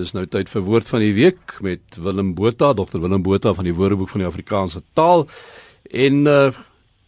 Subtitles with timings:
[0.00, 3.66] Dis nou tyd vir woord van die week met Willem Botha, Dr Willem Botha van
[3.68, 5.26] die Woordeboek van die Afrikaanse taal.
[5.92, 6.50] En uh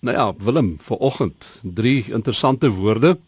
[0.00, 3.18] nou ja, Willem, vanoggend drie interessante woorde.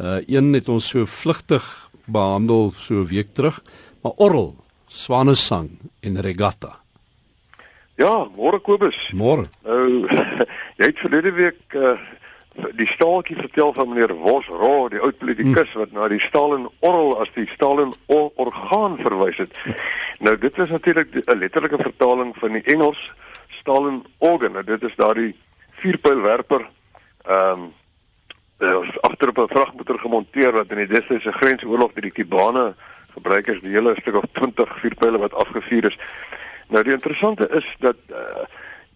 [0.00, 1.62] Uh een het ons so vlugtig
[2.06, 3.60] behandel so 'n week terug,
[4.02, 4.56] maar orrel,
[4.88, 5.70] swanesang
[6.00, 6.80] en regatta.
[7.96, 9.12] Ja, môre Kobus.
[9.12, 9.46] Môre.
[9.62, 10.08] Nou
[10.78, 11.98] jy het verlede week uh
[12.54, 15.78] die staaltjie vertel van meneer Wos Ro, die oud politikus hm.
[15.78, 19.54] wat na die Stalin orrel as die Stalin or orgaan verwys het.
[20.18, 23.12] Nou dit is natuurlik 'n letterlike vertaling van die Engels
[23.48, 24.52] Stalin organ.
[24.52, 25.34] Nou, dit is daardie
[25.70, 26.68] vierpylwerper
[27.26, 27.72] ehm um,
[29.00, 32.74] agter op 'n vragmotor gemonteer wat in die destydse grensoorlog deur die Kubane
[33.12, 35.98] gebruik is, die hele stuk of 20 vierpyle wat afgevuur is.
[36.68, 38.46] Nou die interessante is dat uh,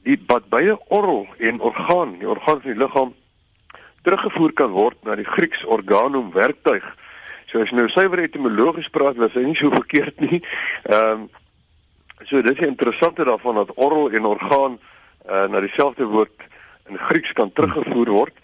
[0.02, 3.14] die wat baie orrel en orgaan, die orgaan van die liggaam
[4.08, 6.84] teruggevoer kan word na die Grieks organum werktuig.
[7.48, 10.40] So as jy nou suiwer etimologies praat, was hy nie so verkeerd nie.
[10.88, 11.28] Ehm um,
[12.26, 14.78] so dis 'n interessante daarvan dat orrel en orgaan
[15.30, 16.42] uh, na dieselfde woord
[16.88, 18.34] in Grieks kan teruggevoer word.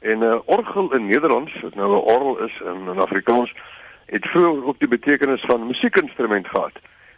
[0.00, 3.54] En uh, orgel in Nederlands, wat nou 'n orrel is in, in Afrikaans,
[4.06, 6.72] het vroeër ook die betekenis van musiekinstrument gehad.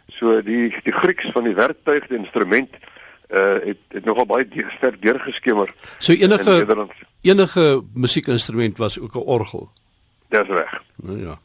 [0.07, 2.75] So die die Grieks van die werktuig, die instrument
[3.31, 5.73] uh het het nogal baie de sterk deurgeskemer.
[5.97, 6.87] So enige
[7.21, 9.69] enige musiekinstrument was ook 'n orgel.
[10.29, 10.83] Dis reg.
[10.95, 11.39] Nou ja.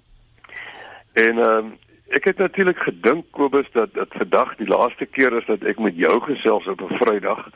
[1.12, 1.78] En ehm um,
[2.08, 5.96] ek het natuurlik gedink Kobus dat dit vandag die laaste keer is dat ek met
[5.96, 7.48] jou gesels op 'n Vrydag.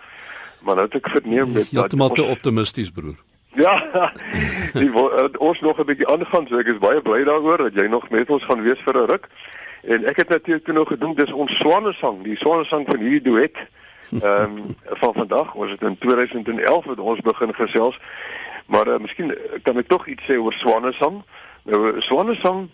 [0.61, 3.17] Maar nou het ek verneem dat jy heeltemal te optimisties broer.
[3.55, 4.13] Ja.
[4.73, 4.93] Die
[5.39, 8.31] ons nog 'n bietjie aangaan, so ek is baie bly daaroor dat jy nog met
[8.31, 9.27] ons gaan wees vir 'n ruk.
[9.83, 13.57] En ek het natuurlik toe nog gedink dis ons swanesang, die swanesang van hierdie duet.
[14.11, 18.01] Ehm um, van vandag, ons het in 2011 het ons begin gesels.
[18.67, 21.23] Maar uh, miskien kan ek tog iets sê oor Swanesang.
[21.63, 22.69] Nou Swanesang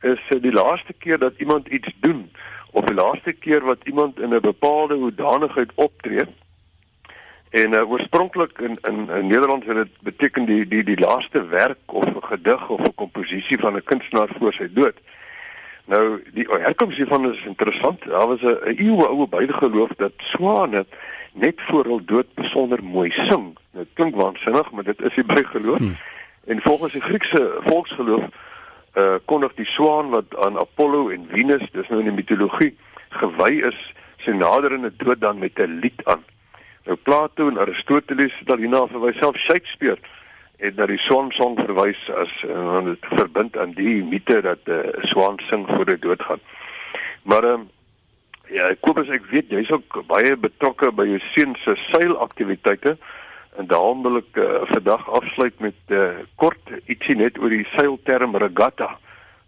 [0.00, 2.30] is uh, die laaste keer dat iemand iets doen
[2.70, 6.24] of die laaste keer wat iemand in 'n bepaalde hoedanigheid optree.
[7.50, 11.80] En uh, oorspronklik in in in Nederland het dit beteken die die die laaste werk
[11.86, 14.96] of 'n gedig of 'n komposisie van 'n kunstenaar voor sy dood.
[15.92, 18.04] Nou die herkoms hiervan is interessant.
[18.08, 20.86] Daar was 'n eeue oue bygeloof dat swane
[21.32, 23.56] net voor hul dood besonder mooi sing.
[23.70, 25.78] Dit klink waansinnig, maar dit is die bygeloof.
[25.78, 25.96] Hmm.
[26.44, 28.24] En volgens die Griekse volksgeloof
[28.94, 32.76] uh kondig die swaan wat aan Apollo en Venus, dis nou in die mitologie,
[33.08, 36.24] gewy is, sy naderende dood dan met 'n lied aan.
[36.84, 39.98] Nou Plato en Aristoteles het hierna verwys, self Shakespeare
[40.62, 45.04] het na die swansong verwys as uh, dit verbind aan die mite dat 'n uh,
[45.10, 46.42] swaan sing voor hy doodgaan.
[47.22, 47.70] Maar ehm um,
[48.52, 52.96] ja, as ek weet jy's ook baie betrokke by jou seun se seilaktiwiteite
[53.56, 57.66] en daarom wil ek uh, vandag afsluit met 'n uh, kort ietsie net oor die
[57.74, 58.98] seilterm regatta.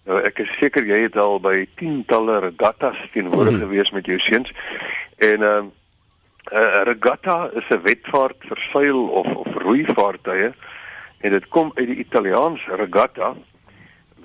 [0.05, 3.69] Nou ek is seker jy het al by tientalle regattas teenwoordig mm -hmm.
[3.69, 4.53] gewees met jou seuns
[5.17, 5.71] en ehm uh,
[6.53, 10.53] 'n uh, regatta is 'n wetvaart vir seil of of roeivaartuie
[11.25, 13.33] en dit kom uit die Italiaans regatta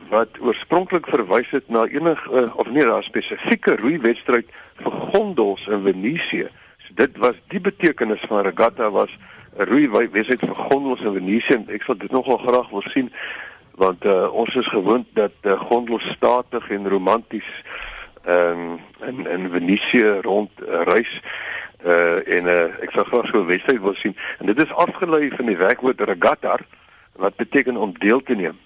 [0.10, 4.50] wat oorspronklik verwys het na enige uh, of nee, daar spesifieke roeiwedstryd
[4.82, 6.48] vir gondels in Venesië.
[6.84, 9.14] So dit was die betekenis van regatta was
[9.56, 13.12] 'n roeiwedstryd vir gondels in Venesië en ek sal dit nogal graag wil sien
[13.80, 17.48] want uh, ons is gewoond dat uh, gondels statig en romanties
[18.28, 21.22] um, in in Venesië rond uh, reis.
[21.86, 24.18] Uh en uh, ek sal graag so 'n wedstryd wil sien.
[24.40, 26.58] En dit is afgelei van die werkwoord regatta
[27.20, 28.58] wat beteken om deel te neem.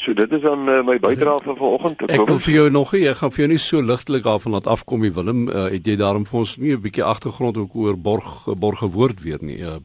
[0.00, 2.06] So dit is dan uh, my bydrae vir vanoggend.
[2.08, 4.68] Ek wil vir jou nog gee, ek gaan vir jou nie so ligtelik daarvan laat
[4.72, 5.42] afkom nie Willem.
[5.48, 9.20] Uh, het jy daarom vir ons nie 'n bietjie agtergrond ook oor borg borge woord
[9.20, 9.60] weer nie.
[9.60, 9.76] Uh,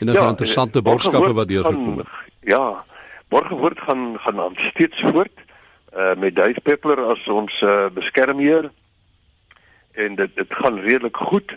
[0.00, 2.10] en 'n ja, interessante boodskappe wat deur gekom het.
[2.42, 2.84] Ja.
[3.28, 5.38] Borge woord gaan gaan aan steeds voort
[5.96, 8.70] uh, met Dave Peppler as ons uh, beskermheer.
[9.92, 11.54] En dit dit gaan redelik goed.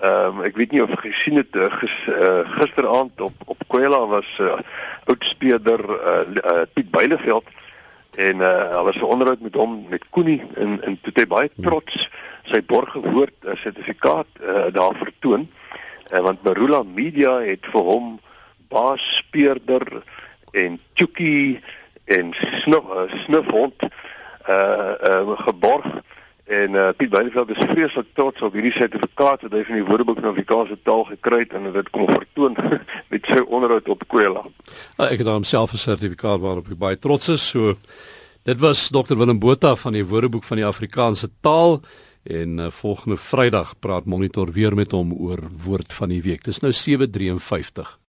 [0.00, 3.64] Ehm um, ek weet nie of jy gesien het uh, gis, uh, gisteraand op op
[3.68, 4.60] Kwela was 'n uh,
[5.04, 7.44] oud speeder uh, uh, Piet Beileveld
[8.16, 11.50] en uh, daar was 'n onderhoud met hom met Koenie en en toe hy baie
[11.60, 12.08] trots
[12.44, 15.50] sy borgewoord uh, sertifikaat uh, daar vertoon.
[16.12, 18.20] Uh, want Marula Media het vir hom
[18.68, 20.02] baas speerder
[20.52, 21.60] en Chucky
[22.04, 22.32] en
[22.64, 23.76] snuf uh, snufhond
[24.48, 25.86] uh, uh geborg
[26.50, 30.18] En uh, Piet Beileveld is vreeslik trots op hierdie sertifikaat wat hy van die Woordeboek
[30.18, 32.56] van Afrikaanse taal gekry het en dit kom vertoon
[33.12, 34.42] met sy onderhoud op Kwela.
[34.42, 37.46] Uh, ek het dan homself 'n sertifikaat waarop ek baie trots is.
[37.54, 37.76] So
[38.42, 41.84] dit was Dr Willem Botha van die Woordeboek van die Afrikaanse taal
[42.26, 46.42] en uh, volgende Vrydag praat Monitor weer met hom oor woord van die week.
[46.44, 47.99] Dis nou 7:53.